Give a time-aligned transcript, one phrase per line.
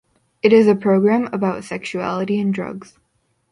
[0.41, 2.97] It is a program about sexuality and drugs.